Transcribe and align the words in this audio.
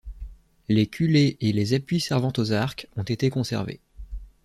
Les 0.67 0.87
culées 0.87 1.37
et 1.41 1.53
les 1.53 1.75
appuis 1.75 1.99
servant 2.01 2.33
aux 2.37 2.51
arcs 2.53 2.87
ont 2.95 3.03
été 3.03 3.29
conservés. 3.29 3.79